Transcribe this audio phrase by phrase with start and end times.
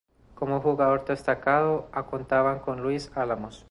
[0.33, 3.59] Como jugador destacado contaban con Luis Álamos.